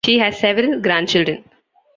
She 0.03 0.17
has 0.17 0.39
several 0.39 0.79
grandchildren. 0.79 1.43